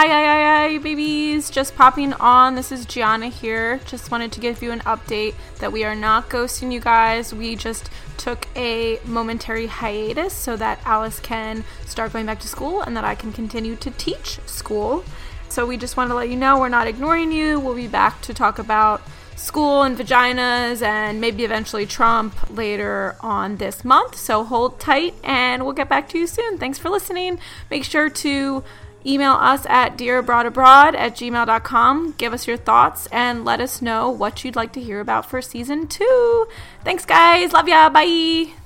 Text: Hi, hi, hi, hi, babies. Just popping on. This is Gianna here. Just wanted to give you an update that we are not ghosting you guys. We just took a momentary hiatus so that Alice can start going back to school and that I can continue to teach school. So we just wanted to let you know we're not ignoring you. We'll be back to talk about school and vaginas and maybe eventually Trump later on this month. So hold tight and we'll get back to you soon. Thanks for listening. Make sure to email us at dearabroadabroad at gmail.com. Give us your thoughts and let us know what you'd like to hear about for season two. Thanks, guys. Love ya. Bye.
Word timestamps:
Hi, 0.00 0.06
hi, 0.06 0.24
hi, 0.24 0.68
hi, 0.68 0.78
babies. 0.78 1.50
Just 1.50 1.76
popping 1.76 2.14
on. 2.14 2.54
This 2.54 2.72
is 2.72 2.86
Gianna 2.86 3.28
here. 3.28 3.80
Just 3.84 4.10
wanted 4.10 4.32
to 4.32 4.40
give 4.40 4.62
you 4.62 4.72
an 4.72 4.80
update 4.80 5.34
that 5.58 5.72
we 5.72 5.84
are 5.84 5.94
not 5.94 6.30
ghosting 6.30 6.72
you 6.72 6.80
guys. 6.80 7.34
We 7.34 7.54
just 7.54 7.90
took 8.16 8.48
a 8.56 8.98
momentary 9.04 9.66
hiatus 9.66 10.32
so 10.32 10.56
that 10.56 10.80
Alice 10.86 11.20
can 11.20 11.64
start 11.84 12.14
going 12.14 12.24
back 12.24 12.40
to 12.40 12.48
school 12.48 12.80
and 12.80 12.96
that 12.96 13.04
I 13.04 13.14
can 13.14 13.30
continue 13.30 13.76
to 13.76 13.90
teach 13.90 14.40
school. 14.46 15.04
So 15.50 15.66
we 15.66 15.76
just 15.76 15.98
wanted 15.98 16.08
to 16.08 16.14
let 16.14 16.30
you 16.30 16.36
know 16.36 16.58
we're 16.58 16.70
not 16.70 16.86
ignoring 16.86 17.30
you. 17.30 17.60
We'll 17.60 17.74
be 17.74 17.86
back 17.86 18.22
to 18.22 18.32
talk 18.32 18.58
about 18.58 19.02
school 19.36 19.82
and 19.82 19.98
vaginas 19.98 20.80
and 20.80 21.20
maybe 21.20 21.44
eventually 21.44 21.84
Trump 21.84 22.48
later 22.48 23.16
on 23.20 23.58
this 23.58 23.84
month. 23.84 24.16
So 24.16 24.44
hold 24.44 24.80
tight 24.80 25.14
and 25.22 25.62
we'll 25.62 25.74
get 25.74 25.90
back 25.90 26.08
to 26.10 26.18
you 26.18 26.26
soon. 26.26 26.56
Thanks 26.56 26.78
for 26.78 26.88
listening. 26.88 27.38
Make 27.70 27.84
sure 27.84 28.08
to 28.08 28.64
email 29.04 29.32
us 29.32 29.66
at 29.66 29.96
dearabroadabroad 29.96 30.94
at 30.94 31.16
gmail.com. 31.16 32.14
Give 32.18 32.32
us 32.32 32.46
your 32.46 32.56
thoughts 32.56 33.06
and 33.12 33.44
let 33.44 33.60
us 33.60 33.80
know 33.80 34.10
what 34.10 34.44
you'd 34.44 34.56
like 34.56 34.72
to 34.72 34.80
hear 34.80 35.00
about 35.00 35.28
for 35.28 35.40
season 35.40 35.86
two. 35.86 36.46
Thanks, 36.84 37.04
guys. 37.04 37.52
Love 37.52 37.68
ya. 37.68 37.88
Bye. 37.90 38.59